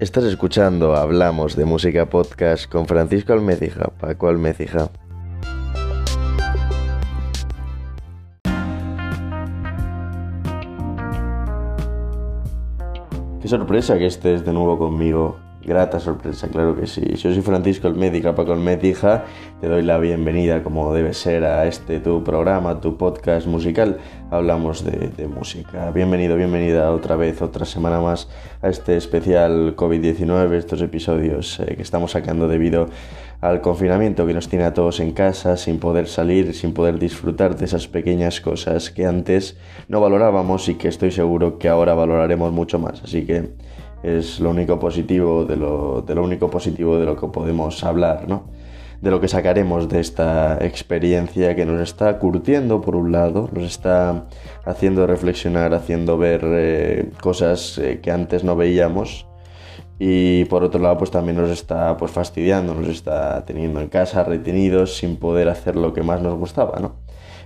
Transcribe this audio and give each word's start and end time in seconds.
Estás 0.00 0.22
escuchando 0.22 0.94
Hablamos 0.94 1.56
de 1.56 1.64
Música 1.64 2.06
Podcast 2.06 2.70
con 2.70 2.86
Francisco 2.86 3.32
Almecija, 3.32 3.90
Paco 3.98 4.28
Almecija. 4.28 4.90
Qué 13.42 13.48
sorpresa 13.48 13.98
que 13.98 14.06
estés 14.06 14.44
de 14.44 14.52
nuevo 14.52 14.78
conmigo 14.78 15.36
Grata 15.64 15.98
sorpresa, 15.98 16.48
claro 16.48 16.76
que 16.76 16.86
sí. 16.86 17.02
Yo 17.16 17.32
soy 17.32 17.42
Francisco 17.42 17.88
el 17.88 17.96
médico, 17.96 18.32
Paco 18.34 18.52
el 18.54 18.60
Médija. 18.60 19.24
Te 19.60 19.66
doy 19.66 19.82
la 19.82 19.98
bienvenida, 19.98 20.62
como 20.62 20.94
debe 20.94 21.12
ser, 21.12 21.44
a 21.44 21.66
este 21.66 21.98
tu 21.98 22.22
programa, 22.22 22.80
tu 22.80 22.96
podcast 22.96 23.46
musical. 23.48 23.98
Hablamos 24.30 24.84
de, 24.84 25.26
música. 25.26 25.90
Bienvenido, 25.90 26.36
bienvenida 26.36 26.92
otra 26.92 27.16
vez, 27.16 27.42
otra 27.42 27.66
semana 27.66 28.00
más 28.00 28.28
a 28.62 28.68
este 28.68 28.96
especial 28.96 29.74
COVID-19, 29.74 30.52
estos 30.52 30.80
episodios 30.80 31.58
eh, 31.58 31.74
que 31.74 31.82
estamos 31.82 32.12
sacando 32.12 32.46
debido 32.46 32.88
al 33.40 33.60
confinamiento 33.60 34.26
que 34.26 34.34
nos 34.34 34.48
tiene 34.48 34.64
a 34.64 34.74
todos 34.74 35.00
en 35.00 35.10
casa, 35.10 35.56
sin 35.56 35.80
poder 35.80 36.06
salir, 36.06 36.54
sin 36.54 36.72
poder 36.72 37.00
disfrutar 37.00 37.56
de 37.56 37.64
esas 37.64 37.88
pequeñas 37.88 38.40
cosas 38.40 38.90
que 38.90 39.06
antes 39.06 39.56
no 39.88 40.00
valorábamos 40.00 40.68
y 40.68 40.76
que 40.76 40.88
estoy 40.88 41.10
seguro 41.10 41.58
que 41.58 41.68
ahora 41.68 41.94
valoraremos 41.94 42.52
mucho 42.52 42.78
más. 42.78 43.02
Así 43.02 43.26
que 43.26 43.50
es 44.02 44.40
lo 44.40 44.50
único 44.50 44.78
positivo 44.78 45.44
de 45.44 45.56
lo, 45.56 46.02
de 46.02 46.14
lo 46.14 46.22
único 46.22 46.50
positivo 46.50 46.98
de 46.98 47.06
lo 47.06 47.16
que 47.16 47.26
podemos 47.28 47.82
hablar, 47.84 48.28
¿no? 48.28 48.44
de 49.00 49.10
lo 49.10 49.20
que 49.20 49.28
sacaremos 49.28 49.88
de 49.88 50.00
esta 50.00 50.58
experiencia 50.60 51.54
que 51.54 51.64
nos 51.64 51.80
está 51.80 52.18
curtiendo 52.18 52.80
por 52.80 52.96
un 52.96 53.12
lado, 53.12 53.48
nos 53.52 53.64
está 53.64 54.26
haciendo 54.64 55.06
reflexionar, 55.06 55.72
haciendo 55.72 56.18
ver 56.18 56.40
eh, 56.44 57.10
cosas 57.20 57.78
eh, 57.78 58.00
que 58.02 58.10
antes 58.10 58.42
no 58.42 58.56
veíamos 58.56 59.26
y 60.00 60.44
por 60.46 60.64
otro 60.64 60.80
lado 60.80 60.98
pues 60.98 61.10
también 61.10 61.36
nos 61.36 61.50
está 61.50 61.96
pues 61.96 62.10
fastidiando, 62.10 62.74
nos 62.74 62.88
está 62.88 63.44
teniendo 63.44 63.80
en 63.80 63.88
casa 63.88 64.24
retenidos 64.24 64.96
sin 64.96 65.16
poder 65.16 65.48
hacer 65.48 65.76
lo 65.76 65.92
que 65.92 66.02
más 66.02 66.20
nos 66.20 66.36
gustaba, 66.36 66.78
¿no? 66.80 66.96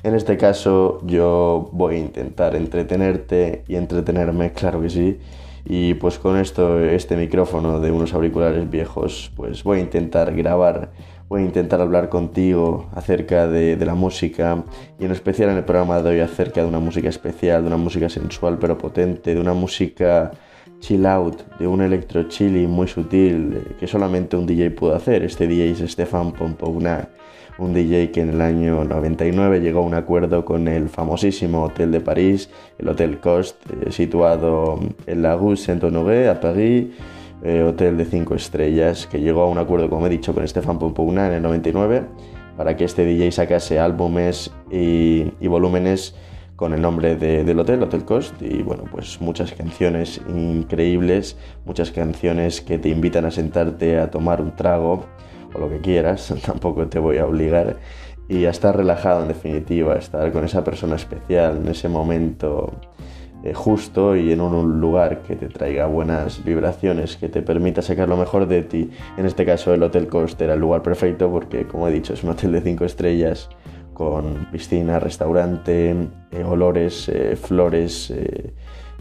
En 0.03 0.15
este 0.15 0.37
caso 0.37 1.01
yo 1.05 1.71
voy 1.73 1.97
a 1.97 1.99
intentar 1.99 2.57
entretenerte 2.57 3.63
y 3.69 3.77
entretenerme, 3.77 4.53
claro 4.53 4.81
que 4.81 4.91
sí, 4.91 5.19
y 5.65 5.95
pues 5.95 6.19
con 6.19 6.37
esto, 6.37 6.81
este 6.81 7.17
micrófono 7.17 7.81
de 7.81 7.91
unos 7.91 8.15
auriculares 8.15 8.69
viejos, 8.69 9.31
pues 9.37 9.63
voy 9.63 9.79
a 9.79 9.83
intentar 9.83 10.35
grabar, 10.35 10.91
voy 11.29 11.43
a 11.43 11.45
intentar 11.45 11.81
hablar 11.81 12.09
contigo 12.09 12.89
acerca 12.95 13.47
de, 13.47 13.77
de, 13.77 13.87
la 13.87 13.95
música 13.95 14.65
y 14.99 15.05
en 15.05 15.13
especial 15.13 15.51
en 15.51 15.59
el 15.59 15.65
programa 15.65 16.03
de 16.03 16.11
hoy 16.11 16.21
acerca 16.21 16.63
de 16.63 16.69
una 16.69 16.81
música 16.81 17.09
especial, 17.09 17.63
de 17.63 17.69
una 17.69 17.77
música 17.77 18.09
sensual 18.09 18.59
pero 18.59 18.77
potente, 18.77 19.35
de 19.35 19.41
una 19.41 19.55
música 19.55 20.33
chill 20.83 21.07
out, 21.07 21.43
de 21.59 21.67
un 21.67 21.81
electro 21.81 22.25
chili 22.25 22.67
muy 22.67 22.89
sutil 22.89 23.77
que 23.79 23.87
solamente 23.87 24.37
un 24.37 24.47
DJ 24.47 24.73
pudo 24.73 24.95
hacer. 24.95 25.23
Este 25.23 25.47
DJ 25.47 25.71
es 25.71 25.93
Stefan 25.93 26.33
Pompogna 26.33 27.09
un 27.59 27.75
DJ 27.75 28.11
que 28.11 28.21
en 28.21 28.31
el 28.31 28.41
año 28.41 28.85
99 28.85 29.61
llegó 29.61 29.81
a 29.81 29.83
un 29.83 29.95
acuerdo 29.95 30.45
con 30.45 30.69
el 30.69 30.89
famosísimo 30.89 31.65
Hotel 31.65 31.93
de 31.93 32.01
París, 32.01 32.51
el 32.79 32.89
Hotel 32.89 33.19
Cost, 33.19 33.57
eh, 33.71 33.93
situado 33.93 34.81
en 35.07 35.23
la 35.23 35.37
rue 35.37 35.57
Saint-Honoré, 35.57 36.29
a 36.29 36.41
París, 36.41 36.87
eh, 37.45 37.63
hotel 37.63 37.97
de 37.97 38.05
5 38.05 38.35
estrellas, 38.37 39.07
que 39.07 39.21
llegó 39.21 39.43
a 39.43 39.49
un 39.49 39.59
acuerdo, 39.59 39.91
como 39.91 40.07
he 40.07 40.11
dicho, 40.11 40.33
con 40.33 40.47
Stefan 40.47 40.79
Pompogna 40.79 41.27
en 41.27 41.35
el 41.35 41.43
99 41.43 42.05
para 42.57 42.77
que 42.77 42.85
este 42.85 43.05
DJ 43.05 43.33
sacase 43.33 43.79
álbumes 43.79 44.53
y, 44.71 45.25
volúmenes 45.47 46.15
con 46.57 46.75
el 46.75 46.81
nombre 46.81 47.17
del 47.17 47.59
hotel, 47.59 47.83
Hotel 47.83 48.05
Cost, 48.05 48.41
y 48.41 48.63
bueno, 48.63 48.85
pues 48.91 49.21
muchas 49.21 49.53
canciones 49.53 50.21
increíbles, 50.29 51.37
muchas 51.65 51.91
canciones 51.91 52.61
que 52.61 52.79
te 52.79 52.89
invitan 52.89 53.25
a 53.25 53.33
sentarte 53.33 53.99
a 53.99 54.11
tomar 54.11 54.41
un 54.41 54.55
trago 54.55 55.07
o 55.55 55.59
lo 55.59 55.69
que 55.69 55.81
quieras, 55.81 56.35
tampoco 56.47 56.87
te 56.87 56.99
voy 56.99 57.19
a 57.19 57.27
obligar, 57.27 57.77
y 58.29 58.47
a 58.47 58.51
estar 58.51 58.77
relajado 58.77 59.23
en 59.23 59.29
definitiva, 59.29 59.95
a 59.95 59.99
estar 59.99 60.33
con 60.33 60.45
esa 60.45 60.65
persona 60.65 60.97
especial 60.97 61.59
en 61.59 61.69
ese 61.69 61.89
momento 61.89 62.73
eh, 63.45 63.55
justo 63.55 64.15
y 64.15 64.31
en 64.31 64.41
un 64.41 64.81
lugar 64.81 65.23
que 65.23 65.35
te 65.35 65.49
traiga 65.49 65.87
buenas 65.87 66.45
vibraciones, 66.45 67.17
que 67.17 67.29
te 67.29 67.43
permita 67.43 67.83
sacar 67.83 68.09
lo 68.09 68.17
mejor 68.17 68.47
de 68.47 68.63
ti. 68.63 68.91
En 69.17 69.27
este 69.27 69.45
caso 69.45 69.75
el 69.75 69.83
Hotel 69.83 70.07
Coast 70.07 70.41
era 70.41 70.55
el 70.55 70.61
lugar 70.61 70.83
perfecto 70.83 71.31
porque, 71.31 71.67
como 71.67 71.89
he 71.89 71.93
dicho, 71.93 72.15
es 72.15 72.23
un 72.23 72.31
hotel 72.31 72.53
de 72.53 72.61
5 72.61 72.85
estrellas 72.85 73.49
con 73.95 74.47
piscina, 74.53 75.01
restaurante, 75.01 75.91
eh, 76.31 76.45
olores, 76.45 77.09
eh, 77.09 77.37
flores 77.37 78.13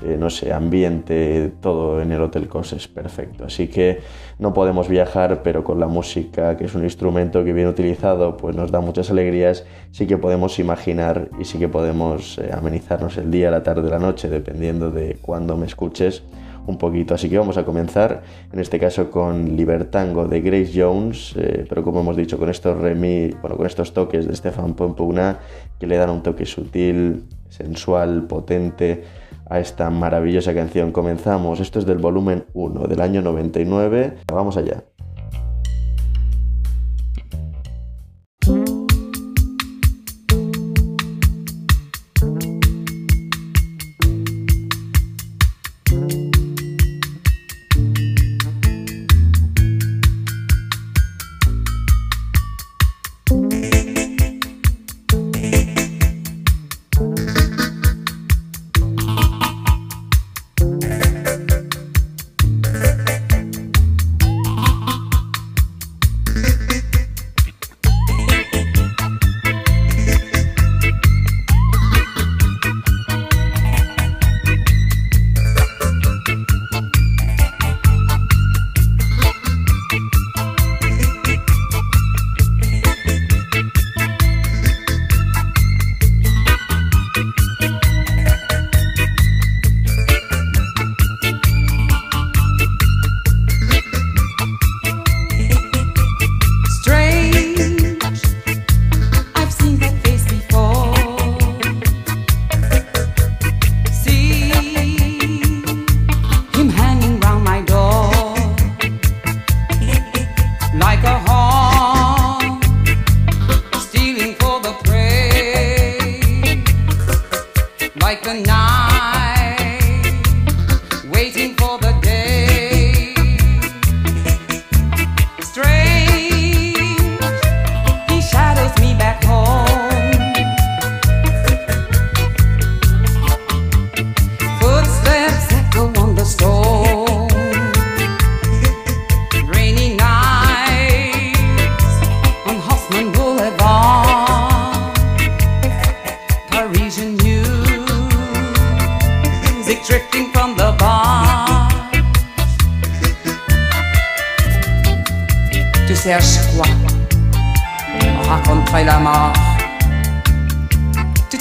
eh, 0.03 0.17
no 0.19 0.29
sé, 0.29 0.51
ambiente, 0.51 1.51
todo 1.61 2.01
en 2.01 2.11
el 2.11 2.21
Hotel 2.21 2.47
Cos 2.47 2.73
es 2.73 2.87
perfecto. 2.87 3.45
Así 3.45 3.67
que 3.67 3.99
no 4.39 4.53
podemos 4.53 4.89
viajar, 4.89 5.41
pero 5.43 5.63
con 5.63 5.79
la 5.79 5.87
música, 5.87 6.57
que 6.57 6.65
es 6.65 6.75
un 6.75 6.83
instrumento 6.83 7.43
que 7.43 7.53
bien 7.53 7.67
utilizado, 7.67 8.37
pues 8.37 8.55
nos 8.55 8.71
da 8.71 8.79
muchas 8.79 9.11
alegrías, 9.11 9.65
sí 9.91 10.07
que 10.07 10.17
podemos 10.17 10.57
imaginar 10.59 11.29
y 11.39 11.45
sí 11.45 11.59
que 11.59 11.67
podemos 11.67 12.37
eh, 12.39 12.49
amenizarnos 12.51 13.17
el 13.17 13.29
día, 13.29 13.51
la 13.51 13.63
tarde, 13.63 13.89
la 13.89 13.99
noche, 13.99 14.29
dependiendo 14.29 14.91
de 14.91 15.17
cuándo 15.21 15.55
me 15.57 15.67
escuches 15.67 16.23
un 16.65 16.77
poquito. 16.77 17.13
Así 17.13 17.29
que 17.29 17.37
vamos 17.37 17.57
a 17.57 17.65
comenzar, 17.65 18.23
en 18.51 18.59
este 18.59 18.79
caso 18.79 19.11
con 19.11 19.55
Libertango 19.55 20.27
de 20.27 20.41
Grace 20.41 20.71
Jones, 20.75 21.33
eh, 21.37 21.65
pero 21.67 21.83
como 21.83 22.01
hemos 22.01 22.15
dicho, 22.15 22.37
con 22.37 22.49
estos 22.49 22.77
remi, 22.77 23.29
bueno, 23.41 23.57
con 23.57 23.65
estos 23.65 23.93
toques 23.93 24.27
de 24.27 24.35
Stefan 24.35 24.73
Pompugna 24.73 25.39
que 25.79 25.87
le 25.87 25.97
dan 25.97 26.09
un 26.09 26.23
toque 26.23 26.45
sutil, 26.45 27.23
sensual, 27.49 28.23
potente 28.23 29.03
a 29.51 29.59
esta 29.59 29.89
maravillosa 29.89 30.53
canción. 30.53 30.93
Comenzamos, 30.93 31.59
esto 31.59 31.77
es 31.77 31.85
del 31.85 31.97
volumen 31.97 32.45
1 32.53 32.87
del 32.87 33.01
año 33.01 33.21
99. 33.21 34.19
Vamos 34.27 34.55
allá. 34.55 34.85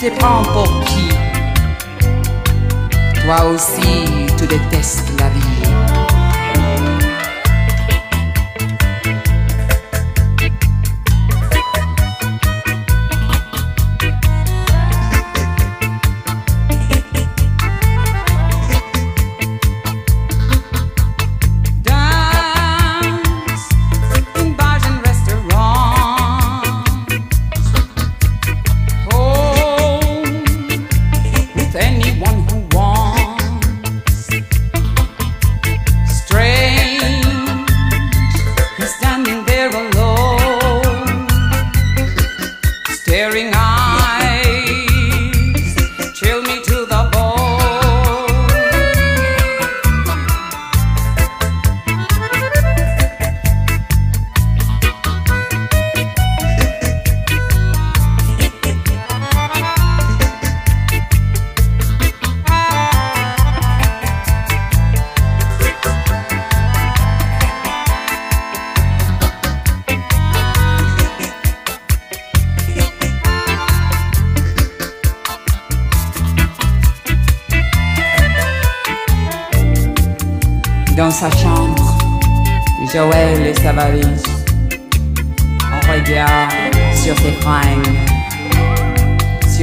Te 0.01 0.09
prends 0.19 0.43
pour 0.43 0.85
qui? 0.85 1.09
Toi 3.23 3.45
aussi, 3.51 4.27
tu 4.39 4.47
détestes 4.47 5.13
la 5.19 5.29
vie. 5.29 5.50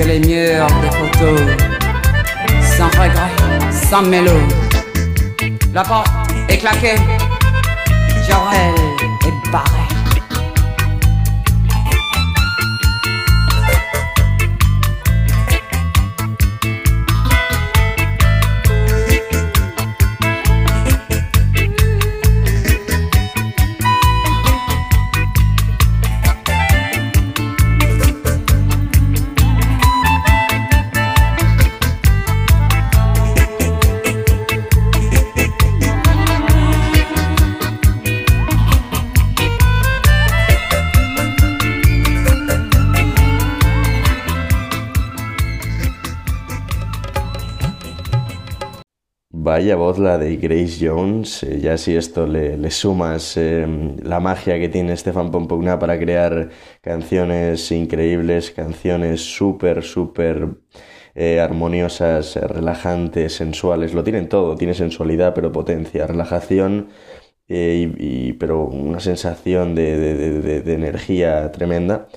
Les 0.05 0.19
murs 0.19 0.67
des 0.81 0.91
photos, 0.91 1.39
sans 2.77 2.87
regret, 2.87 3.33
sans 3.71 4.03
mélo. 4.03 4.31
La 5.73 5.83
porte 5.83 6.07
est 6.49 6.57
claquée, 6.57 6.95
Joël 8.27 8.75
est 9.25 9.51
barré. 9.51 9.86
Vaya 49.57 49.75
voz 49.75 49.97
la 49.97 50.19
de 50.19 50.35
Grace 50.37 50.77
Jones, 50.87 51.41
eh, 51.41 51.59
ya 51.59 51.79
si 51.79 51.95
esto 51.95 52.27
le, 52.27 52.57
le 52.57 52.69
sumas 52.69 53.37
eh, 53.37 53.65
la 54.03 54.19
magia 54.19 54.59
que 54.59 54.69
tiene 54.69 54.95
Stefan 54.95 55.31
Pompogna 55.31 55.79
para 55.79 55.97
crear 55.97 56.49
canciones 56.81 57.71
increíbles, 57.71 58.51
canciones 58.51 59.21
súper, 59.21 59.81
súper 59.81 60.49
eh, 61.15 61.39
armoniosas, 61.39 62.35
eh, 62.37 62.41
relajantes, 62.47 63.33
sensuales, 63.33 63.95
lo 63.95 64.03
tienen 64.03 64.29
todo, 64.29 64.55
tiene 64.55 64.75
sensualidad 64.75 65.33
pero 65.33 65.51
potencia, 65.51 66.05
relajación, 66.05 66.89
y, 67.47 68.33
pero 68.33 68.65
una 68.65 68.99
sensación 68.99 69.73
de- 69.75 69.97
de- 69.97 70.61
de 70.61 70.73
energía 70.73 71.51
tremenda. 71.51 72.07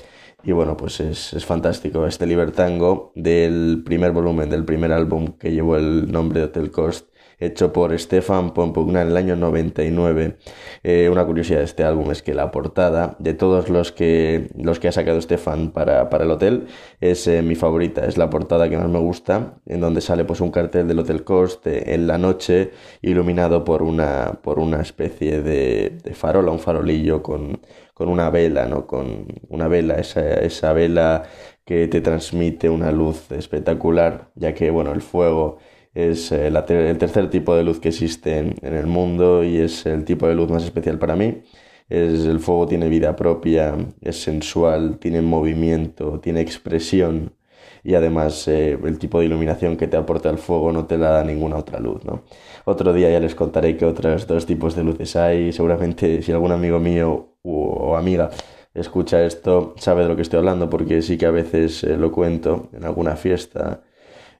Y 0.42 0.52
bueno, 0.52 0.76
pues 0.76 1.00
es, 1.00 1.32
es 1.34 1.44
fantástico 1.44 2.06
este 2.06 2.26
Libertango 2.26 3.12
del 3.14 3.82
primer 3.84 4.12
volumen, 4.12 4.48
del 4.50 4.64
primer 4.64 4.92
álbum 4.92 5.36
que 5.38 5.52
llevó 5.52 5.76
el 5.76 6.10
nombre 6.10 6.40
de 6.40 6.46
Hotel 6.46 6.70
Cost, 6.70 7.09
hecho 7.40 7.72
por 7.72 7.98
Stefan 7.98 8.52
Pompugna 8.54 9.02
en 9.02 9.08
el 9.08 9.16
año 9.16 9.36
99. 9.36 10.36
Eh, 10.82 11.08
una 11.10 11.24
curiosidad 11.24 11.58
de 11.58 11.64
este 11.64 11.84
álbum 11.84 12.10
es 12.10 12.22
que 12.22 12.34
la 12.34 12.50
portada 12.50 13.16
de 13.18 13.34
todos 13.34 13.68
los 13.68 13.92
que, 13.92 14.50
los 14.56 14.78
que 14.78 14.88
ha 14.88 14.92
sacado 14.92 15.20
Stefan 15.20 15.72
para, 15.72 16.10
para 16.10 16.24
el 16.24 16.30
hotel 16.30 16.66
es 17.00 17.26
eh, 17.26 17.42
mi 17.42 17.54
favorita, 17.54 18.06
es 18.06 18.18
la 18.18 18.30
portada 18.30 18.68
que 18.68 18.76
más 18.76 18.88
me 18.88 18.98
gusta, 18.98 19.54
en 19.66 19.80
donde 19.80 20.00
sale 20.00 20.24
pues 20.24 20.40
un 20.40 20.50
cartel 20.50 20.86
del 20.86 20.98
Hotel 20.98 21.24
Cost 21.24 21.66
eh, 21.66 21.94
en 21.94 22.06
la 22.06 22.18
noche 22.18 22.70
iluminado 23.02 23.64
por 23.64 23.82
una, 23.82 24.38
por 24.42 24.58
una 24.58 24.80
especie 24.82 25.42
de, 25.42 25.98
de 26.02 26.14
farola, 26.14 26.52
un 26.52 26.60
farolillo 26.60 27.22
con, 27.22 27.60
con 27.94 28.08
una 28.08 28.30
vela, 28.30 28.66
¿no? 28.66 28.86
Con 28.86 29.26
una 29.48 29.68
vela, 29.68 29.94
esa, 29.96 30.34
esa 30.34 30.72
vela 30.72 31.24
que 31.64 31.86
te 31.86 32.00
transmite 32.00 32.68
una 32.68 32.90
luz 32.90 33.30
espectacular, 33.30 34.30
ya 34.34 34.54
que, 34.54 34.70
bueno, 34.70 34.92
el 34.92 35.02
fuego 35.02 35.58
es 35.94 36.32
eh, 36.32 36.50
la 36.50 36.60
el 36.68 36.98
tercer 36.98 37.30
tipo 37.30 37.54
de 37.54 37.64
luz 37.64 37.80
que 37.80 37.88
existe 37.88 38.38
en, 38.38 38.74
el 38.74 38.86
mundo 38.86 39.44
y 39.44 39.58
es 39.58 39.86
el 39.86 40.04
tipo 40.04 40.26
de 40.28 40.34
luz 40.34 40.50
más 40.50 40.64
especial 40.64 40.98
para 40.98 41.16
mí. 41.16 41.42
Es, 41.88 42.26
el 42.26 42.40
fuego 42.40 42.66
tiene 42.66 42.88
vida 42.88 43.16
propia, 43.16 43.74
es 44.00 44.22
sensual, 44.22 44.98
tiene 44.98 45.22
movimiento, 45.22 46.20
tiene 46.20 46.40
expresión 46.40 47.34
y 47.82 47.94
además 47.94 48.46
eh, 48.48 48.78
el 48.84 48.98
tipo 48.98 49.20
de 49.20 49.26
iluminación 49.26 49.76
que 49.76 49.88
te 49.88 49.96
aporta 49.96 50.30
el 50.30 50.38
fuego 50.38 50.72
no 50.72 50.86
te 50.86 50.98
la 50.98 51.10
da 51.10 51.24
ninguna 51.24 51.56
otra 51.56 51.80
luz, 51.80 52.04
¿no? 52.04 52.24
Otro 52.64 52.92
día 52.92 53.10
ya 53.10 53.20
les 53.20 53.34
contaré 53.34 53.76
qué 53.76 53.86
otros 53.86 54.26
dos 54.26 54.46
tipos 54.46 54.76
de 54.76 54.84
luces 54.84 55.16
hay. 55.16 55.52
Seguramente 55.52 56.22
si 56.22 56.32
algún 56.32 56.52
amigo 56.52 56.78
mío 56.78 57.34
o 57.42 57.96
amiga 57.96 58.30
escucha 58.74 59.24
esto, 59.24 59.74
sabe 59.78 60.02
de 60.02 60.08
lo 60.08 60.16
que 60.16 60.22
estoy 60.22 60.38
hablando, 60.38 60.70
porque 60.70 61.02
sí 61.02 61.18
que 61.18 61.26
a 61.26 61.30
veces 61.30 61.84
eh, 61.84 61.96
lo 61.96 62.12
cuento 62.12 62.68
en 62.72 62.84
alguna 62.84 63.16
fiesta, 63.16 63.82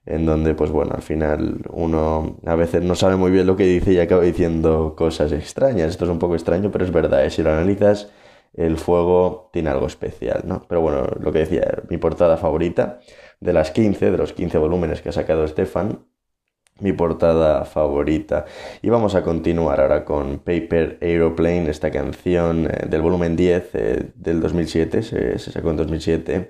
en 0.05 0.25
donde, 0.25 0.55
pues 0.55 0.71
bueno, 0.71 0.93
al 0.95 1.01
final 1.01 1.61
uno 1.69 2.37
a 2.45 2.55
veces 2.55 2.83
no 2.83 2.95
sabe 2.95 3.15
muy 3.15 3.31
bien 3.31 3.47
lo 3.47 3.55
que 3.55 3.65
dice 3.65 3.93
y 3.93 3.99
acaba 3.99 4.23
diciendo 4.23 4.95
cosas 4.97 5.31
extrañas. 5.31 5.89
Esto 5.89 6.05
es 6.05 6.11
un 6.11 6.19
poco 6.19 6.35
extraño, 6.35 6.71
pero 6.71 6.85
es 6.85 6.91
verdad, 6.91 7.25
¿eh? 7.25 7.29
Si 7.29 7.43
lo 7.43 7.51
analizas, 7.51 8.11
el 8.53 8.77
fuego 8.77 9.49
tiene 9.53 9.69
algo 9.69 9.87
especial, 9.87 10.43
¿no? 10.45 10.65
Pero 10.67 10.81
bueno, 10.81 11.07
lo 11.19 11.31
que 11.31 11.39
decía, 11.39 11.83
mi 11.89 11.97
portada 11.97 12.37
favorita 12.37 12.99
de 13.39 13.53
las 13.53 13.71
15, 13.71 14.11
de 14.11 14.17
los 14.17 14.33
15 14.33 14.57
volúmenes 14.57 15.01
que 15.01 15.09
ha 15.09 15.13
sacado 15.13 15.47
Stefan, 15.47 16.05
mi 16.79 16.93
portada 16.93 17.63
favorita. 17.65 18.45
Y 18.81 18.89
vamos 18.89 19.15
a 19.15 19.23
continuar 19.23 19.79
ahora 19.79 20.03
con 20.03 20.39
Paper 20.39 20.97
Aeroplane, 21.01 21.69
esta 21.69 21.91
canción 21.91 22.65
eh, 22.65 22.87
del 22.89 23.01
volumen 23.01 23.35
10 23.35 23.69
eh, 23.75 24.11
del 24.15 24.41
2007, 24.41 25.03
se, 25.03 25.39
se 25.39 25.51
sacó 25.51 25.69
en 25.69 25.77
2007. 25.77 26.49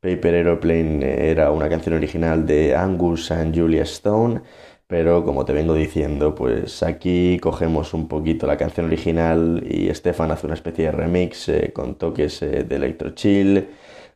Paper 0.00 0.34
Aeroplane 0.34 1.04
eh, 1.04 1.30
era 1.30 1.50
una 1.50 1.68
canción 1.68 1.94
original 1.94 2.46
de 2.46 2.74
Angus 2.74 3.30
and 3.30 3.56
Julia 3.56 3.82
Stone, 3.82 4.42
pero 4.90 5.24
como 5.24 5.44
te 5.44 5.52
vengo 5.52 5.74
diciendo, 5.74 6.34
pues 6.34 6.82
aquí 6.82 7.38
cogemos 7.40 7.94
un 7.94 8.08
poquito 8.08 8.48
la 8.48 8.56
canción 8.56 8.86
original 8.86 9.64
y 9.64 9.88
Stefan 9.94 10.32
hace 10.32 10.46
una 10.46 10.54
especie 10.54 10.86
de 10.86 10.90
remix 10.90 11.48
eh, 11.48 11.72
con 11.72 11.94
toques 11.94 12.42
eh, 12.42 12.64
de 12.64 12.74
electro 12.76 13.10
chill 13.10 13.68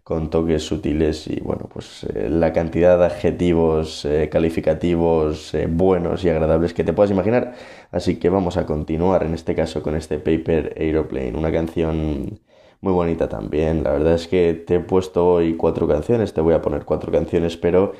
con 0.03 0.31
toques 0.31 0.65
sutiles 0.65 1.29
y 1.29 1.41
bueno, 1.41 1.69
pues 1.73 2.05
eh, 2.13 2.29
la 2.29 2.53
cantidad 2.53 2.99
de 2.99 3.05
adjetivos 3.07 4.07
calificativos 4.31 5.55
buenos 5.69 6.25
y 6.25 6.29
agradables 6.29 6.75
que 6.75 6.85
te 6.85 6.93
puedas 6.93 7.11
imaginar. 7.13 7.55
Así 7.93 8.17
que 8.17 8.29
vamos 8.29 8.57
a 8.57 8.67
continuar 8.67 9.23
en 9.23 9.35
este 9.35 9.55
caso 9.55 9.81
con 9.83 9.95
este 9.95 10.19
Paper 10.19 10.75
Aeroplane, 10.77 11.39
una 11.39 11.53
canción 11.53 12.41
muy 12.85 12.93
bonita 12.93 13.29
también. 13.29 13.83
La 13.83 13.93
verdad 13.93 14.15
es 14.15 14.29
que 14.29 14.55
te 14.67 14.77
he 14.77 14.81
puesto 14.81 15.27
hoy 15.27 15.57
cuatro 15.57 15.89
canciones, 15.89 16.35
te 16.35 16.41
voy 16.41 16.55
a 16.55 16.63
poner 16.63 16.85
cuatro 16.85 17.11
canciones, 17.13 17.57
pero 17.57 17.93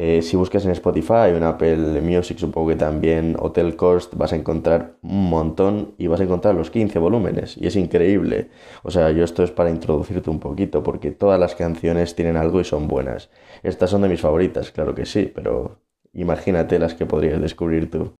Eh, 0.00 0.22
si 0.22 0.36
buscas 0.36 0.64
en 0.64 0.70
Spotify 0.70 1.30
en 1.36 1.42
Apple 1.42 2.00
Music, 2.02 2.38
supongo 2.38 2.68
que 2.68 2.76
también 2.76 3.34
Hotel 3.38 3.74
Cost, 3.76 4.14
vas 4.14 4.32
a 4.32 4.36
encontrar 4.36 4.96
un 5.02 5.28
montón 5.28 5.94
y 5.98 6.06
vas 6.06 6.20
a 6.20 6.24
encontrar 6.24 6.54
los 6.54 6.70
15 6.70 7.00
volúmenes. 7.00 7.56
Y 7.58 7.66
es 7.66 7.74
increíble. 7.76 8.48
O 8.84 8.90
sea, 8.92 9.10
yo 9.10 9.24
esto 9.24 9.42
es 9.42 9.50
para 9.50 9.70
introducirte 9.70 10.30
un 10.30 10.38
poquito, 10.40 10.82
porque 10.84 11.10
todas 11.10 11.40
las 11.40 11.56
canciones 11.56 12.14
tienen 12.14 12.36
algo 12.36 12.60
y 12.60 12.64
son 12.64 12.86
buenas. 12.88 13.30
Estas 13.64 13.90
son 13.90 14.02
de 14.02 14.08
mis 14.08 14.20
favoritas, 14.20 14.70
claro 14.70 14.94
que 14.94 15.04
sí, 15.04 15.30
pero 15.34 15.80
imagínate 16.12 16.78
las 16.78 16.94
que 16.94 17.06
podrías 17.06 17.40
descubrir 17.40 17.90
tú. 17.90 18.14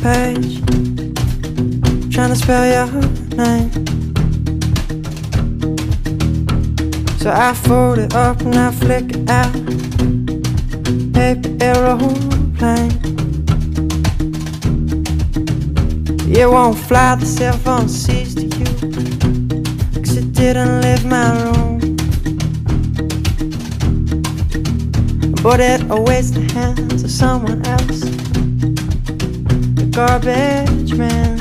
Page, 0.00 0.60
trying 2.12 2.30
to 2.30 2.36
spell 2.36 2.64
your 2.66 2.86
name. 3.36 3.70
So 7.18 7.30
I 7.30 7.52
fold 7.54 7.98
it 7.98 8.14
up 8.14 8.40
and 8.42 8.54
I 8.54 8.70
flick 8.70 9.06
it 9.10 9.28
out. 9.28 9.52
Paper 11.12 11.50
aeroplane. 11.60 12.92
It 16.30 16.48
won't 16.48 16.78
fly, 16.78 17.16
the 17.16 17.26
cell 17.26 17.56
phone 17.56 17.88
sees 17.88 18.34
to 18.36 18.42
you. 18.42 18.66
Cause 20.02 20.16
it 20.16 20.32
didn't 20.32 20.80
leave 20.82 21.04
my 21.04 21.32
room. 21.42 21.78
But 25.42 25.60
it 25.60 25.80
awaits 25.90 26.30
the 26.30 26.48
hands 26.52 27.02
of 27.02 27.10
someone 27.10 27.66
else 27.66 28.27
garbage 29.98 30.94
man. 30.94 31.36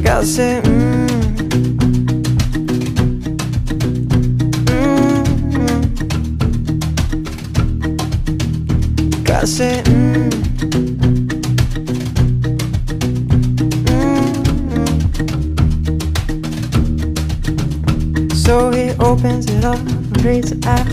gotta 0.00 0.24
say, 0.24 0.60
mm. 0.62 1.08
-hmm. 4.64 5.74
gotta 9.24 9.46
say, 9.46 9.82
-hmm. 9.82 10.30
So 18.44 18.70
he 18.70 18.84
opens 19.00 19.46
it 19.46 19.64
up 19.64 19.78
and 19.78 20.24
reads 20.24 20.52
it 20.52 20.64
out 20.66 20.86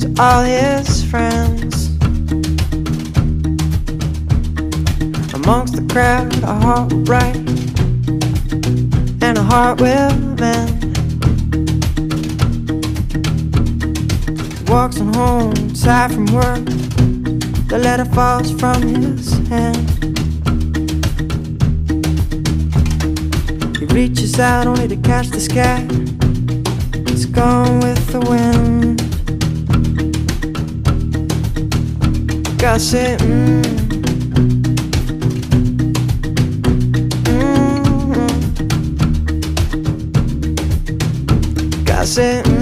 to 0.00 0.06
all 0.22 0.42
his 0.44 1.02
friends. 1.10 1.69
Amongst 5.50 5.74
the 5.74 5.82
crowd, 5.92 6.32
a 6.44 6.54
heart 6.54 6.92
will 6.92 7.02
right 7.06 7.34
and 9.20 9.36
a 9.36 9.42
heart 9.42 9.80
will 9.80 10.16
mend. 10.38 10.78
Walks 14.68 15.00
on 15.00 15.12
home, 15.12 15.72
tired 15.74 16.12
from 16.12 16.26
work. 16.26 16.64
The 17.66 17.80
letter 17.82 18.04
falls 18.04 18.52
from 18.60 18.80
his 18.80 19.32
hand. 19.48 19.90
He 23.76 23.86
reaches 23.86 24.38
out 24.38 24.68
only 24.68 24.86
to 24.86 24.96
catch 24.98 25.30
the 25.30 25.40
sky. 25.40 25.84
It's 27.10 27.24
gone 27.24 27.80
with 27.80 28.06
the 28.12 28.20
wind. 28.20 29.00
Gotta 32.56 32.78
say, 32.78 33.16
mm. 33.18 33.79
I 42.00 42.06
said. 42.06 42.46
Mm. 42.46 42.59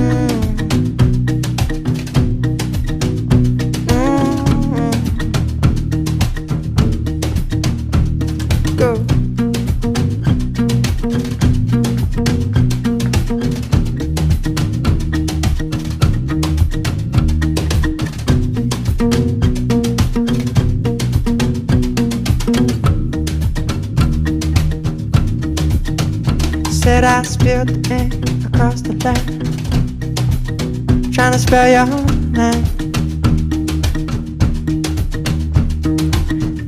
Trying 31.49 31.87
spell 31.87 31.87
your 31.87 31.87
name. 32.31 32.65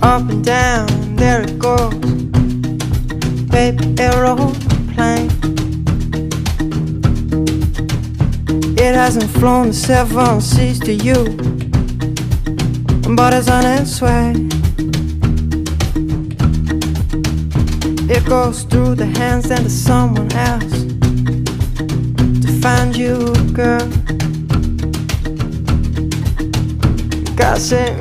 Up 0.02 0.28
and 0.30 0.44
down, 0.44 1.16
there 1.16 1.42
it 1.42 1.58
goes, 1.58 1.94
baby 3.50 3.94
aeroplane. 3.98 5.30
It 8.78 8.94
hasn't 8.94 9.30
flown 9.30 9.68
the 9.68 9.74
seven 9.74 10.40
seas 10.40 10.78
to 10.80 10.92
you, 10.92 11.24
but 13.14 13.34
it's 13.34 13.48
on 13.48 13.64
its 13.64 14.00
way. 14.00 14.32
It 18.08 18.24
goes 18.26 18.62
through 18.62 18.94
the 18.94 19.06
hands 19.06 19.50
and 19.50 19.64
to 19.64 19.70
someone 19.70 20.32
else 20.32 20.84
to 22.44 22.60
find 22.60 22.96
you, 22.96 23.34
girl. 23.52 23.88
Gotta 27.40 27.58
say, 27.58 27.96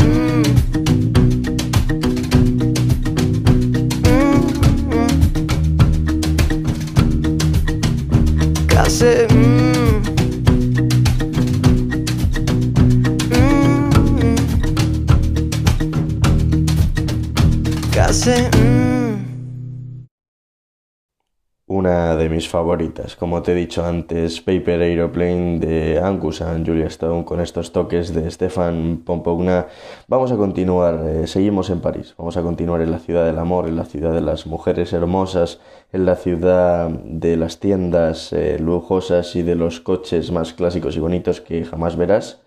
favoritas, 22.50 23.16
como 23.16 23.42
te 23.42 23.52
he 23.52 23.56
dicho 23.56 23.86
antes, 23.86 24.42
Paper 24.42 24.82
Aeroplane 24.82 25.60
de 25.60 26.00
Angus 26.00 26.42
and 26.42 26.66
Julia 26.68 26.88
Stone 26.88 27.26
con 27.26 27.40
estos 27.40 27.72
toques 27.72 28.14
de 28.14 28.30
Stefan 28.30 29.04
Pompogna. 29.06 29.68
Vamos 30.08 30.32
a 30.32 30.38
continuar, 30.38 31.00
eh, 31.06 31.28
seguimos 31.28 31.70
en 31.70 31.80
París, 31.80 32.16
vamos 32.18 32.38
a 32.38 32.42
continuar 32.42 32.82
en 32.82 32.92
la 32.92 33.00
ciudad 33.00 33.26
del 33.26 33.40
amor, 33.40 33.68
en 33.68 33.76
la 33.76 33.86
ciudad 33.86 34.14
de 34.14 34.22
las 34.22 34.48
mujeres 34.48 34.94
hermosas, 34.94 35.60
en 35.94 36.06
la 36.06 36.16
ciudad 36.16 36.90
de 36.90 37.38
las 37.38 37.60
tiendas 37.60 38.34
eh, 38.34 38.58
lujosas 38.60 39.36
y 39.36 39.44
de 39.44 39.56
los 39.56 39.80
coches 39.80 40.32
más 40.32 40.54
clásicos 40.54 40.96
y 40.96 41.00
bonitos 41.00 41.42
que 41.42 41.64
jamás 41.66 41.96
verás. 41.96 42.42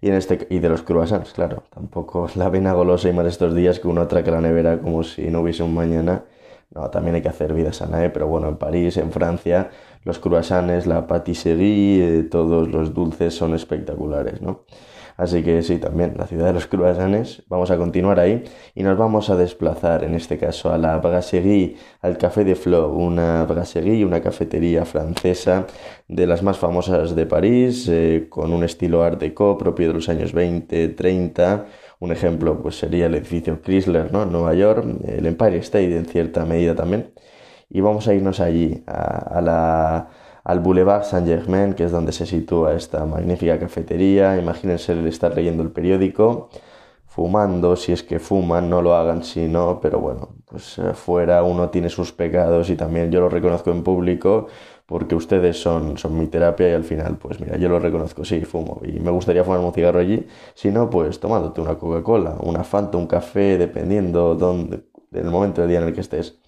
Y, 0.00 0.08
en 0.08 0.14
este, 0.14 0.46
y 0.50 0.58
de 0.58 0.68
los 0.68 0.82
croissants, 0.82 1.32
claro, 1.32 1.62
tampoco 1.72 2.28
la 2.34 2.50
vena 2.50 2.72
golosa 2.74 3.08
y 3.08 3.12
más 3.12 3.26
estos 3.26 3.54
días 3.54 3.80
que 3.80 3.88
uno 3.88 4.02
atraca 4.02 4.30
la 4.30 4.40
nevera 4.40 4.78
como 4.80 5.02
si 5.02 5.30
no 5.30 5.40
hubiese 5.40 5.62
un 5.62 5.74
mañana. 5.74 6.24
No, 6.70 6.90
también 6.90 7.16
hay 7.16 7.22
que 7.22 7.28
hacer 7.28 7.52
vida 7.52 7.72
sana, 7.72 8.04
¿eh? 8.04 8.10
pero 8.10 8.26
bueno, 8.26 8.48
en 8.48 8.56
París, 8.56 8.96
en 8.96 9.12
Francia, 9.12 9.70
los 10.02 10.18
croissants, 10.18 10.86
la 10.86 11.06
pâtisserie, 11.06 12.18
eh, 12.18 12.22
todos 12.24 12.68
los 12.68 12.92
dulces 12.94 13.34
son 13.34 13.54
espectaculares, 13.54 14.42
¿no? 14.42 14.64
Así 15.16 15.44
que 15.44 15.62
sí, 15.62 15.78
también 15.78 16.14
la 16.16 16.26
ciudad 16.26 16.46
de 16.46 16.54
los 16.54 16.66
croissants, 16.66 17.44
vamos 17.48 17.70
a 17.70 17.76
continuar 17.76 18.18
ahí 18.18 18.42
y 18.74 18.82
nos 18.82 18.98
vamos 18.98 19.30
a 19.30 19.36
desplazar 19.36 20.02
en 20.02 20.14
este 20.16 20.38
caso 20.38 20.72
a 20.72 20.78
la 20.78 20.98
brasserie, 20.98 21.76
al 22.00 22.18
Café 22.18 22.42
de 22.44 22.56
Flo, 22.56 22.88
una 22.90 23.44
brasserie, 23.44 24.04
una 24.04 24.20
cafetería 24.20 24.84
francesa 24.84 25.66
de 26.08 26.26
las 26.26 26.42
más 26.42 26.58
famosas 26.58 27.14
de 27.14 27.26
París, 27.26 27.88
eh, 27.88 28.26
con 28.28 28.52
un 28.52 28.64
estilo 28.64 29.04
art 29.04 29.20
déco 29.20 29.56
propio 29.56 29.88
de 29.88 29.94
los 29.94 30.08
años 30.08 30.32
20, 30.32 30.88
30. 30.88 31.66
Un 32.04 32.12
ejemplo 32.12 32.60
pues 32.60 32.78
sería 32.78 33.06
el 33.06 33.14
edificio 33.14 33.62
Chrysler, 33.62 34.12
¿no? 34.12 34.24
En 34.24 34.32
Nueva 34.32 34.54
York, 34.54 34.84
el 35.06 35.26
Empire 35.26 35.56
State 35.58 35.96
en 35.96 36.04
cierta 36.06 36.44
medida 36.44 36.74
también. 36.74 37.12
Y 37.70 37.80
vamos 37.80 38.06
a 38.08 38.14
irnos 38.14 38.40
allí, 38.40 38.84
a, 38.86 39.38
a 39.38 39.40
la 39.40 40.08
al 40.44 40.60
Boulevard 40.60 41.04
Saint-Germain, 41.04 41.72
que 41.74 41.84
es 41.84 41.90
donde 41.92 42.12
se 42.12 42.26
sitúa 42.26 42.74
esta 42.74 43.06
magnífica 43.06 43.58
cafetería. 43.58 44.36
Imagínense 44.38 44.92
el 44.92 45.06
estar 45.06 45.34
leyendo 45.34 45.62
el 45.62 45.70
periódico, 45.70 46.50
fumando, 47.06 47.76
si 47.76 47.92
es 47.92 48.02
que 48.02 48.18
fuman, 48.18 48.68
no 48.68 48.82
lo 48.82 48.94
hagan 48.94 49.24
si 49.24 49.46
no, 49.48 49.80
pero 49.80 50.00
bueno, 50.00 50.34
pues 50.44 50.78
eh, 50.78 50.92
fuera 50.94 51.42
uno 51.42 51.70
tiene 51.70 51.88
sus 51.88 52.12
pecados 52.12 52.68
y 52.70 52.76
también 52.76 53.10
yo 53.10 53.20
lo 53.20 53.28
reconozco 53.30 53.70
en 53.70 53.82
público 53.82 54.48
porque 54.86 55.14
ustedes 55.14 55.60
son, 55.60 55.96
son 55.98 56.18
mi 56.18 56.26
terapia 56.26 56.70
y 56.70 56.72
al 56.74 56.84
final, 56.84 57.16
pues 57.18 57.40
mira, 57.40 57.56
yo 57.56 57.68
lo 57.68 57.78
reconozco, 57.78 58.24
sí, 58.24 58.42
fumo 58.42 58.80
y 58.84 59.00
me 59.00 59.10
gustaría 59.10 59.44
fumar 59.44 59.60
un 59.60 59.72
cigarro 59.72 59.98
allí, 60.00 60.26
si 60.54 60.70
no, 60.70 60.90
pues 60.90 61.20
tomándote 61.20 61.60
una 61.60 61.78
Coca-Cola, 61.78 62.36
una 62.42 62.64
Fanta, 62.64 62.98
un 62.98 63.06
café, 63.06 63.58
dependiendo 63.58 64.34
dónde, 64.34 64.84
del 65.10 65.30
momento 65.30 65.60
del 65.62 65.70
día 65.70 65.80
en 65.80 65.88
el 65.88 65.94
que 65.94 66.00
estés. 66.00 66.38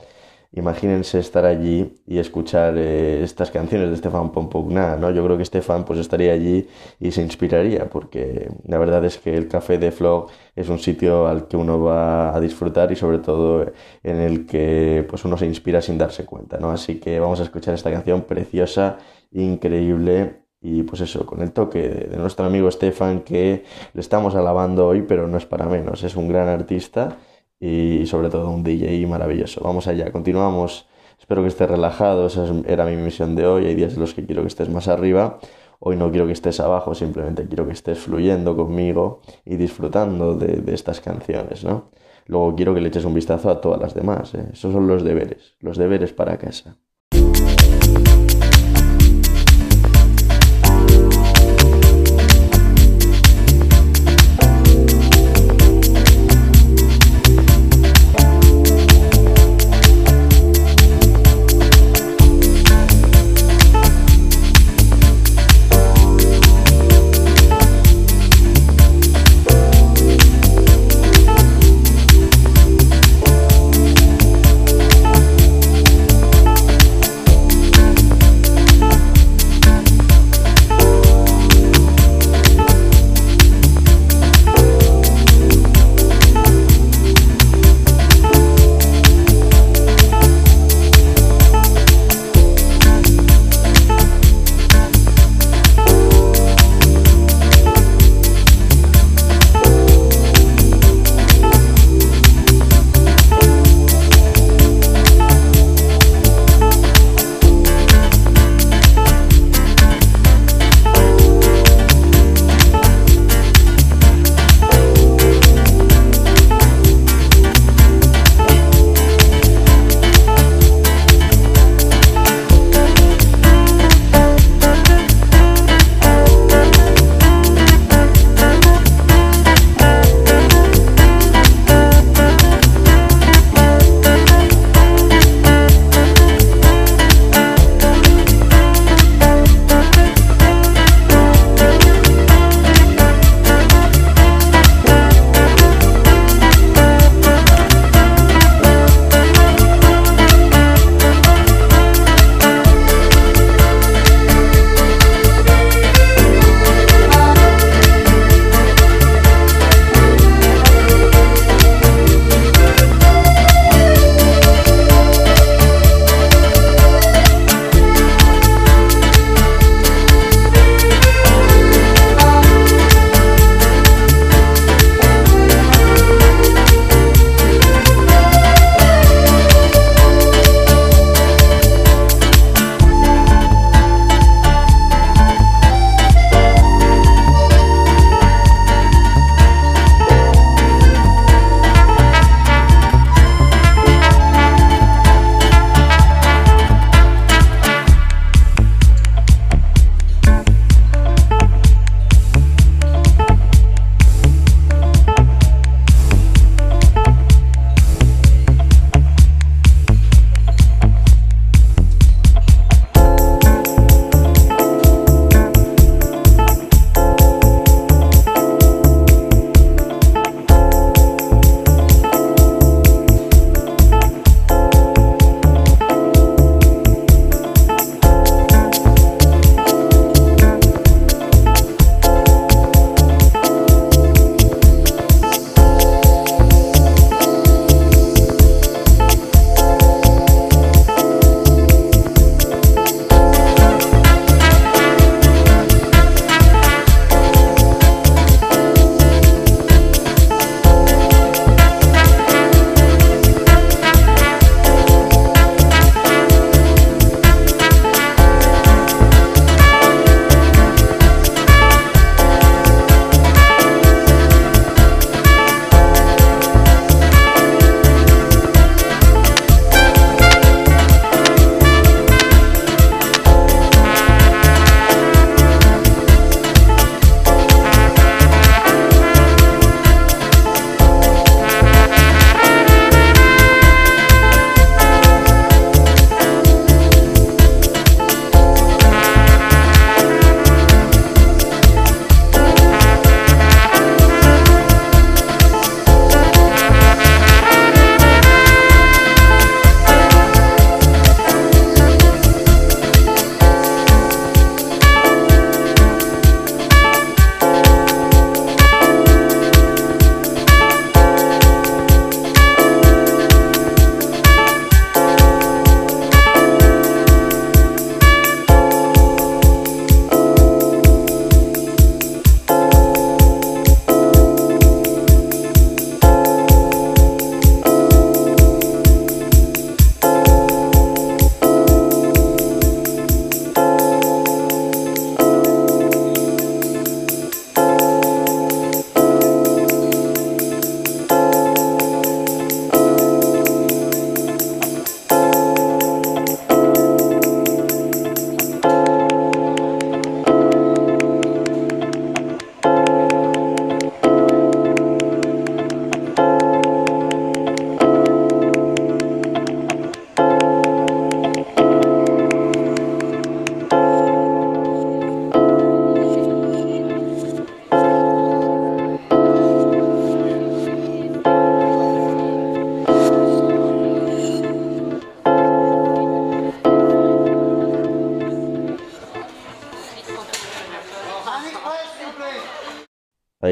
Imagínense 0.57 1.19
estar 1.19 1.45
allí 1.45 1.93
y 2.07 2.17
escuchar 2.17 2.79
eh, 2.79 3.23
estas 3.23 3.51
canciones 3.51 3.91
de 3.91 3.97
Stefan 3.99 4.33
Pompogna, 4.33 4.97
¿no? 4.97 5.11
Yo 5.11 5.23
creo 5.23 5.37
que 5.37 5.45
Stefan 5.45 5.85
pues 5.85 5.99
estaría 5.99 6.33
allí 6.33 6.67
y 6.99 7.11
se 7.11 7.21
inspiraría, 7.21 7.91
porque 7.91 8.49
la 8.67 8.79
verdad 8.79 9.05
es 9.05 9.19
que 9.19 9.37
el 9.37 9.49
café 9.49 9.77
de 9.77 9.93
Flog 9.93 10.29
es 10.55 10.71
un 10.71 10.79
sitio 10.79 11.27
al 11.27 11.47
que 11.47 11.59
uno 11.59 11.83
va 11.83 12.35
a 12.35 12.41
disfrutar 12.41 12.91
y 12.91 12.97
sobre 12.97 13.19
todo 13.19 13.71
en 14.03 14.17
el 14.17 14.47
que 14.47 15.05
pues 15.07 15.27
uno 15.27 15.37
se 15.37 15.45
inspira 15.45 15.83
sin 15.83 15.99
darse 15.99 16.25
cuenta, 16.25 16.57
¿no? 16.59 16.71
Así 16.71 17.01
que 17.01 17.21
vamos 17.21 17.39
a 17.41 17.43
escuchar 17.43 17.75
esta 17.75 17.93
canción 17.93 18.23
preciosa, 18.23 18.97
increíble 19.33 20.41
y 20.63 20.85
pues 20.85 21.03
eso, 21.03 21.27
con 21.27 21.43
el 21.43 21.53
toque 21.53 21.87
de, 21.87 22.17
nuestro 22.17 22.47
amigo 22.47 22.71
Stefan 22.71 23.21
que 23.21 23.65
le 23.93 24.01
estamos 24.01 24.35
alabando 24.35 24.87
hoy, 24.87 25.03
pero 25.03 25.29
no 25.29 25.37
es 25.37 25.45
para 25.45 25.67
menos, 25.67 26.03
es 26.03 26.17
un 26.17 26.29
gran 26.29 26.49
artista 26.49 27.19
y 27.61 28.07
sobre 28.07 28.31
todo 28.31 28.51
un 28.51 28.63
DJ 28.63 29.07
maravilloso. 29.07 29.63
Vamos 29.63 29.87
allá, 29.87 30.11
continuamos. 30.13 30.87
Espero 31.19 31.43
que 31.43 31.49
estés 31.49 31.69
relajado, 31.69 32.27
esa 32.27 32.47
era 32.67 32.85
mi 32.85 32.97
misión 32.97 33.35
de 33.37 33.47
hoy. 33.47 33.67
Hay 33.67 33.75
días 33.75 33.95
en 33.95 34.01
los 34.01 34.15
que 34.15 34.27
quiero 34.27 34.43
que 34.43 34.49
estés 34.49 34.69
más 34.69 34.89
arriba. 34.89 35.39
Hoy 35.79 35.97
no 35.97 36.11
quiero 36.11 36.27
que 36.27 36.33
estés 36.33 36.61
abajo, 36.61 36.95
simplemente 36.95 37.47
quiero 37.47 37.67
que 37.67 37.73
estés 37.73 37.99
fluyendo 37.99 38.57
conmigo 38.57 39.21
y 39.45 39.57
disfrutando 39.57 40.35
de, 40.35 40.63
estas 40.73 41.01
canciones, 41.01 41.65
¿no? 41.65 41.91
Luego 42.27 42.55
quiero 42.57 42.75
que 42.75 42.81
le 42.81 42.89
eches 42.89 43.05
un 43.05 43.15
vistazo 43.15 43.51
a 43.51 43.61
todas 43.61 43.81
las 43.81 43.95
demás. 43.95 44.35
¿eh? 44.35 44.49
Esos 44.53 44.73
son 44.73 44.87
los 44.89 45.05
deberes, 45.05 45.55
los 45.61 45.77
deberes 45.77 46.13
para 46.13 46.39
casa. 46.39 46.79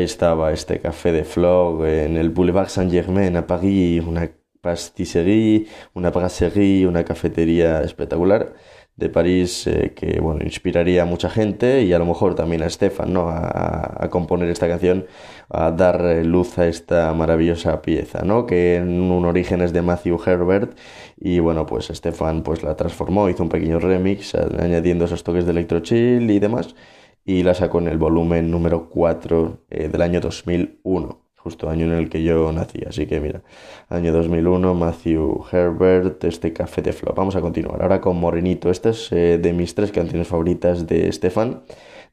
Estaba 0.05 0.53
este 0.53 0.81
café 0.81 1.13
de 1.13 1.25
Flog 1.25 1.85
en 1.87 2.17
el 2.17 2.31
Boulevard 2.31 2.69
Saint-Germain 2.69 3.37
a 3.37 3.47
París, 3.47 4.03
una 4.07 4.31
pastisserie, 4.61 5.67
una 5.95 6.11
brasserie, 6.11 6.87
una 6.87 7.05
cafetería 7.05 7.83
espectacular 7.83 8.55
de 8.97 9.09
París 9.09 9.67
eh, 9.67 9.93
que 9.95 10.21
bueno 10.21 10.45
inspiraría 10.45 11.03
a 11.03 11.05
mucha 11.05 11.29
gente 11.29 11.83
y 11.83 11.93
a 11.93 11.99
lo 11.99 12.07
mejor 12.07 12.37
también 12.37 12.63
a 12.63 12.71
Stefan 12.71 13.13
¿no? 13.13 13.29
a, 13.29 14.05
a 14.05 14.09
componer 14.09 14.49
esta 14.49 14.69
canción 14.69 15.07
a 15.49 15.73
dar 15.73 16.01
eh, 16.07 16.25
luz 16.25 16.59
a 16.59 16.69
esta 16.69 17.13
maravillosa 17.13 17.83
pieza 17.83 18.23
¿no? 18.23 18.47
que 18.47 18.77
en 18.77 19.11
un 19.11 19.25
origen 19.25 19.63
es 19.63 19.73
de 19.73 19.83
Matthew 19.83 20.21
Herbert 20.25 20.79
y 21.19 21.41
bueno 21.41 21.67
pues 21.67 21.89
Stefan 21.89 22.45
pues 22.45 22.63
la 22.63 22.77
transformó 22.77 23.29
hizo 23.29 23.43
un 23.43 23.49
pequeño 23.49 23.81
remix 23.81 24.35
añadiendo 24.37 25.07
esos 25.07 25.25
toques 25.25 25.45
de 25.45 25.51
electro 25.51 25.81
chill 25.81 26.31
y 26.31 26.39
demás 26.39 26.77
y 27.25 27.43
la 27.43 27.55
sacó 27.55 27.79
en 27.79 27.89
el 27.89 27.99
volumen 27.99 28.51
número 28.51 28.89
4 28.89 29.59
eh, 29.71 29.89
del 29.89 30.03
año 30.03 30.21
2001 30.21 31.25
justo 31.45 31.69
año 31.69 31.85
en 31.85 31.93
el 31.93 32.09
que 32.09 32.23
yo 32.23 32.51
nací. 32.53 32.81
Así 32.89 33.07
que 33.07 33.21
mira, 33.21 33.43
año 33.91 34.13
2001, 34.13 34.75
Matthew 34.75 35.45
Herbert, 35.53 36.25
este 36.25 36.55
Café 36.55 36.81
de 36.81 36.95
Flop. 36.95 37.15
Vamos 37.15 37.37
a 37.37 37.43
continuar 37.43 37.83
ahora 37.83 38.01
con 38.01 38.19
Morenito. 38.19 38.71
Esta 38.71 38.89
es 38.89 39.13
eh, 39.13 39.39
de 39.39 39.53
mis 39.53 39.75
tres 39.75 39.93
canciones 39.93 40.27
favoritas 40.27 40.87
de 40.87 41.13
Stefan, 41.13 41.63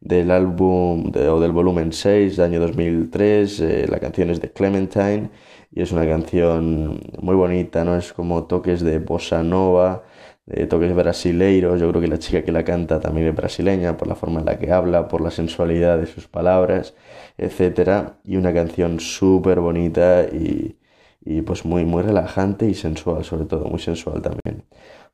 del 0.02 0.32
álbum 0.32 1.14
o 1.16 1.40
del 1.40 1.54
volumen 1.54 1.94
6, 1.94 2.36
de 2.36 2.44
año 2.44 2.60
2003. 2.60 3.60
Eh, 3.62 3.86
la 3.90 4.00
canción 4.00 4.32
es 4.32 4.42
de 4.42 4.52
Clementine 4.52 5.30
y 5.74 5.82
es 5.82 5.94
una 5.94 6.06
canción 6.06 7.00
muy 7.22 7.36
bonita, 7.36 7.86
¿no? 7.86 7.96
Es 7.96 8.12
como 8.12 8.44
toques 8.44 8.82
de 8.82 9.00
bossa 9.00 9.44
nova. 9.44 10.04
De 10.46 10.66
toques 10.68 10.94
brasileiros, 10.96 11.80
yo 11.80 11.90
creo 11.90 12.02
que 12.02 12.08
la 12.08 12.20
chica 12.20 12.44
que 12.44 12.52
la 12.52 12.64
canta 12.64 13.00
también 13.00 13.28
es 13.28 13.36
brasileña 13.36 13.96
por 13.98 14.08
la 14.08 14.16
forma 14.16 14.40
en 14.40 14.46
la 14.48 14.60
que 14.60 14.72
habla, 14.72 15.08
por 15.08 15.22
la 15.22 15.32
sensualidad 15.32 15.98
de 16.00 16.08
sus 16.08 16.28
palabras 16.28 16.96
etcétera, 17.38 18.20
y 18.24 18.38
una 18.38 18.54
canción 18.54 19.00
súper 19.00 19.60
bonita 19.60 20.24
y, 20.26 20.78
y 21.22 21.42
pues 21.42 21.66
muy, 21.66 21.86
muy 21.86 22.04
relajante 22.04 22.68
y 22.68 22.74
sensual, 22.76 23.24
sobre 23.24 23.46
todo, 23.46 23.66
muy 23.66 23.80
sensual 23.80 24.22
también. 24.22 24.66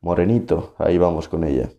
Morenito, 0.01 0.75
ahí 0.79 0.97
vamos 0.97 1.27
con 1.29 1.43
ella. 1.43 1.69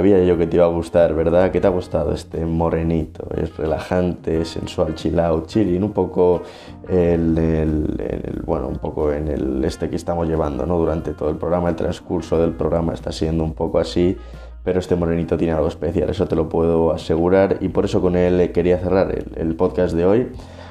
Sabía 0.00 0.24
yo 0.24 0.38
que 0.38 0.46
te 0.46 0.56
iba 0.56 0.64
a 0.64 0.70
gustar, 0.70 1.12
¿verdad? 1.12 1.50
¿Qué 1.50 1.60
te 1.60 1.66
ha 1.66 1.70
gustado 1.70 2.14
este 2.14 2.46
morenito? 2.46 3.28
Es 3.36 3.54
relajante, 3.58 4.46
sensual, 4.46 4.94
chill 4.94 5.20
out, 5.20 5.46
chilling, 5.46 5.84
un 5.84 5.92
poco 5.92 6.40
el, 6.88 7.36
el, 7.36 8.00
el, 8.00 8.42
bueno, 8.46 8.68
un 8.68 8.78
poco 8.78 9.12
en 9.12 9.28
el 9.28 9.62
este 9.62 9.90
que 9.90 9.96
estamos 9.96 10.26
llevando, 10.26 10.64
¿no? 10.64 10.78
Durante 10.78 11.12
todo 11.12 11.28
el 11.28 11.36
programa, 11.36 11.68
el 11.68 11.76
transcurso 11.76 12.40
del 12.40 12.52
programa 12.52 12.94
está 12.94 13.12
siendo 13.12 13.44
un 13.44 13.52
poco 13.52 13.78
así, 13.78 14.16
pero 14.64 14.78
este 14.78 14.96
morenito 14.96 15.36
tiene 15.36 15.52
algo 15.52 15.68
especial, 15.68 16.08
eso 16.08 16.26
te 16.26 16.34
lo 16.34 16.48
puedo 16.48 16.92
asegurar 16.92 17.58
y 17.60 17.68
por 17.68 17.84
eso 17.84 18.00
con 18.00 18.16
él 18.16 18.52
quería 18.52 18.78
cerrar 18.78 19.10
el, 19.10 19.32
el 19.36 19.54
podcast 19.54 19.94
de 19.94 20.06
hoy. 20.06 20.28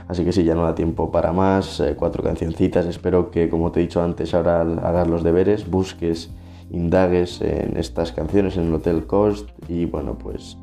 Así 0.07 0.25
que 0.25 0.31
sí, 0.31 0.43
ya 0.43 0.55
no 0.55 0.63
da 0.63 0.73
tiempo 0.73 1.11
para 1.11 1.31
más, 1.33 1.79
eh, 1.81 1.93
cuatro 1.95 2.23
cancioncitas, 2.23 2.87
espero 2.87 3.29
que 3.29 3.47
como 3.47 3.71
te 3.71 3.79
he 3.79 3.83
dicho 3.83 4.01
antes 4.01 4.33
ahora 4.33 4.61
hagas 4.61 5.07
los 5.07 5.21
deberes, 5.21 5.69
busques 5.69 6.31
indagues 6.71 7.41
en 7.41 7.77
estas 7.77 8.11
canciones 8.11 8.57
en 8.57 8.67
el 8.67 8.73
Hotel 8.73 9.05
Coast 9.05 9.49
y 9.67 9.85
bueno, 9.85 10.17
pues, 10.17 10.57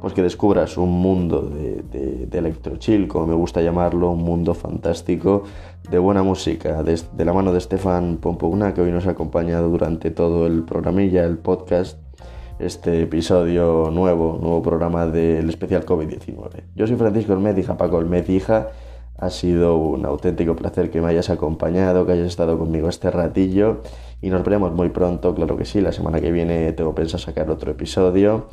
pues 0.00 0.14
que 0.14 0.22
descubras 0.22 0.76
un 0.76 0.90
mundo 0.90 1.42
de, 1.42 1.82
de, 1.82 2.26
de 2.26 2.38
electro 2.38 2.76
chill, 2.76 3.08
como 3.08 3.26
me 3.26 3.34
gusta 3.34 3.62
llamarlo, 3.62 4.10
un 4.10 4.22
mundo 4.22 4.54
fantástico 4.54 5.44
de 5.90 5.98
buena 5.98 6.22
música, 6.22 6.82
de, 6.82 7.00
de 7.12 7.24
la 7.24 7.32
mano 7.32 7.52
de 7.52 7.60
Stefan 7.60 8.18
Pompugna, 8.18 8.74
que 8.74 8.80
hoy 8.80 8.90
nos 8.90 9.06
ha 9.06 9.10
acompañado 9.10 9.68
durante 9.68 10.10
todo 10.10 10.46
el 10.46 10.64
programilla, 10.64 11.24
el 11.24 11.38
podcast, 11.38 11.98
este 12.58 13.02
episodio 13.02 13.90
nuevo, 13.92 14.38
nuevo 14.40 14.62
programa 14.62 15.06
del 15.06 15.48
especial 15.48 15.86
COVID-19. 15.86 16.64
Yo 16.74 16.86
soy 16.86 16.96
Francisco 16.96 17.32
Olmed, 17.32 17.56
hija 17.56 17.76
Paco 17.76 17.96
Olmed, 17.96 18.28
hija. 18.28 18.68
Ha 19.18 19.30
sido 19.30 19.76
un 19.76 20.06
auténtico 20.06 20.54
placer 20.56 20.90
que 20.90 21.00
me 21.00 21.08
hayas 21.08 21.28
acompañado, 21.28 22.06
que 22.06 22.12
hayas 22.12 22.28
estado 22.28 22.58
conmigo 22.58 22.88
este 22.88 23.10
ratillo 23.10 23.82
y 24.22 24.30
nos 24.30 24.44
veremos 24.44 24.72
muy 24.72 24.88
pronto, 24.88 25.34
claro 25.34 25.56
que 25.56 25.64
sí, 25.64 25.80
la 25.80 25.92
semana 25.92 26.20
que 26.20 26.32
viene 26.32 26.72
tengo 26.72 26.94
pensado 26.94 27.18
sacar 27.18 27.50
otro 27.50 27.70
episodio 27.72 28.46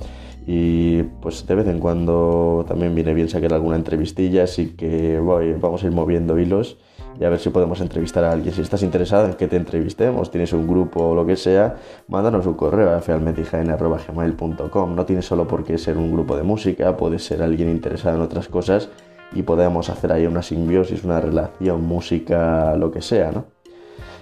y 0.48 1.04
pues 1.22 1.46
de 1.48 1.56
vez 1.56 1.68
en 1.68 1.80
cuando 1.80 2.66
también 2.68 2.94
viene 2.94 3.14
bien 3.14 3.30
sacar 3.30 3.54
alguna 3.54 3.76
entrevistilla, 3.76 4.44
así 4.44 4.76
que 4.76 5.20
voy, 5.20 5.54
vamos 5.54 5.84
a 5.84 5.88
ir 5.88 5.92
moviendo 5.92 6.38
hilos 6.38 6.78
y 7.20 7.24
a 7.24 7.30
ver 7.30 7.40
si 7.40 7.50
podemos 7.50 7.82
entrevistar 7.82 8.24
a 8.26 8.32
alguien. 8.32 8.54
Si 8.54 8.62
estás 8.62 8.84
interesado 8.84 9.26
en 9.26 9.34
que 9.36 9.48
te 9.48 9.56
entrevistemos, 9.56 10.30
tienes 10.32 10.54
un 10.54 10.68
grupo 10.68 11.04
o 11.04 11.16
lo 11.16 11.26
que 11.26 11.36
sea, 11.36 11.78
mándanos 12.08 12.46
un 12.46 12.54
correo 12.56 12.94
a 12.96 13.02
fealmetijaen.gmail.com. 13.02 14.96
No 14.96 15.06
tienes 15.06 15.26
solo 15.26 15.48
por 15.48 15.64
qué 15.64 15.78
ser 15.78 15.98
un 15.98 16.12
grupo 16.12 16.36
de 16.36 16.44
música, 16.44 16.98
puedes 16.98 17.24
ser 17.24 17.42
alguien 17.42 17.70
interesado 17.70 18.18
en 18.18 18.22
otras 18.22 18.48
cosas 18.48 18.90
y 19.36 19.44
podemos 19.44 19.90
hacer 19.90 20.12
ahí 20.12 20.26
una 20.26 20.42
simbiosis, 20.42 21.04
una 21.04 21.22
relación, 21.22 21.84
música, 21.84 22.76
lo 22.78 22.90
que 22.92 23.04
sea, 23.04 23.32
¿no? 23.32 23.46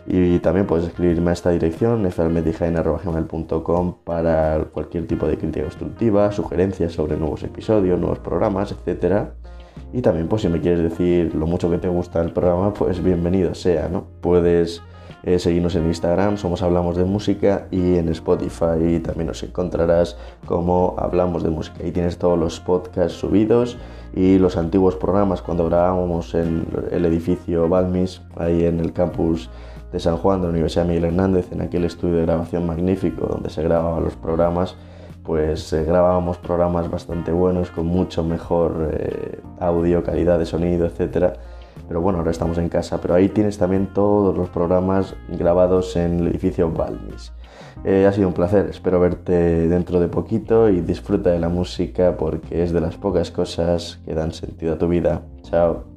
Y 0.06 0.40
también 0.40 0.68
puedes 0.68 0.86
escribirme 0.88 1.30
a 1.30 1.34
esta 1.34 1.52
dirección, 1.52 2.06
fmedijain.com 2.12 3.96
para 4.04 4.66
cualquier 4.74 5.08
tipo 5.08 5.26
de 5.28 5.38
crítica 5.38 5.64
constructiva, 5.64 6.30
sugerencias 6.34 6.92
sobre 6.92 7.16
nuevos 7.16 7.42
episodios, 7.44 7.98
nuevos 7.98 8.20
programas, 8.20 8.74
etc. 8.74 9.30
Y 9.94 10.02
también, 10.02 10.28
pues 10.28 10.42
si 10.42 10.50
me 10.50 10.60
quieres 10.60 10.82
decir 10.82 11.34
lo 11.34 11.48
mucho 11.48 11.72
que 11.72 11.78
te 11.78 11.88
gusta 11.88 12.22
el 12.22 12.34
programa, 12.34 12.74
pues 12.74 13.02
bienvenido 13.02 13.56
sea, 13.56 13.88
¿no? 13.88 14.08
Puedes 14.20 14.82
eh, 15.24 15.40
seguirnos 15.40 15.76
en 15.76 15.88
Instagram, 15.88 16.38
somos 16.38 16.62
Hablamos 16.62 16.98
de 16.98 17.06
Música, 17.06 17.68
y 17.72 17.96
en 17.96 18.10
Spotify 18.10 19.00
también 19.02 19.28
nos 19.28 19.42
encontrarás 19.42 20.18
como 20.46 20.96
Hablamos 20.98 21.44
de 21.44 21.50
Música. 21.50 21.78
Ahí 21.82 21.92
tienes 21.92 22.18
todos 22.18 22.38
los 22.38 22.60
podcasts 22.60 23.18
subidos 23.18 23.78
y 24.14 24.38
los 24.38 24.58
antiguos 24.58 24.96
programas 24.96 25.42
cuando 25.42 25.66
grabábamos 25.66 26.36
en 26.36 26.68
el 26.92 27.06
edificio 27.06 27.70
Balmis, 27.70 28.22
ahí 28.36 28.66
en 28.66 28.82
el 28.82 28.92
campus 28.92 29.50
de 29.94 30.00
San 30.00 30.18
Juan 30.18 30.42
de 30.42 30.48
la 30.48 30.52
Universidad 30.52 30.86
Miguel 30.86 31.06
Hernández, 31.06 31.52
en 31.52 31.62
aquel 31.62 31.86
estudio 31.86 32.16
de 32.16 32.24
grabación 32.24 32.66
magnífico 32.66 33.26
donde 33.26 33.50
se 33.50 33.64
grababan 33.64 34.04
los 34.04 34.16
programas, 34.16 34.76
pues 35.24 35.72
eh, 35.72 35.86
grabábamos 35.86 36.38
programas 36.38 36.92
bastante 36.92 37.32
buenos 37.32 37.72
con 37.72 37.86
mucho 37.86 38.24
mejor 38.24 38.90
eh, 38.92 39.40
audio, 39.60 40.04
calidad 40.04 40.38
de 40.38 40.46
sonido, 40.46 40.86
etcétera. 40.86 41.34
Pero 41.88 42.02
bueno, 42.02 42.20
ahora 42.20 42.32
estamos 42.32 42.58
en 42.58 42.70
casa, 42.70 43.00
pero 43.02 43.14
ahí 43.14 43.30
tienes 43.30 43.58
también 43.58 43.94
todos 43.94 44.36
los 44.36 44.50
programas 44.50 45.16
grabados 45.28 45.96
en 45.96 46.20
el 46.20 46.28
edificio 46.28 46.72
Balmis. 46.72 47.32
Eh, 47.84 48.06
ha 48.06 48.12
sido 48.14 48.28
un 48.28 48.34
placer, 48.34 48.68
espero 48.70 49.00
verte 49.00 49.68
dentro 49.68 50.00
de 50.00 50.08
poquito 50.08 50.70
y 50.70 50.82
disfruta 50.82 51.32
de 51.32 51.40
la 51.40 51.50
música 51.50 52.16
porque 52.18 52.64
es 52.64 52.72
de 52.72 52.80
las 52.80 52.96
pocas 52.96 53.32
cosas 53.32 54.00
que 54.06 54.14
dan 54.14 54.32
sentido 54.32 54.74
a 54.74 54.78
tu 54.78 54.88
vida. 54.88 55.22
Chao. 55.44 55.93